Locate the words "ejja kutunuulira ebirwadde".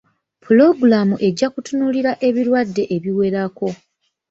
1.27-2.83